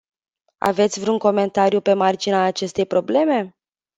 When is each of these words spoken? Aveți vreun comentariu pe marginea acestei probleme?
Aveți 0.57 0.99
vreun 0.99 1.17
comentariu 1.17 1.81
pe 1.81 1.93
marginea 1.93 2.43
acestei 2.43 2.85
probleme? 2.85 3.57